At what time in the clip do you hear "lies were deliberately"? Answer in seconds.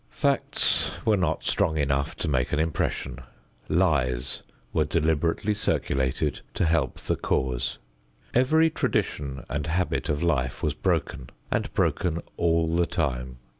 3.69-5.53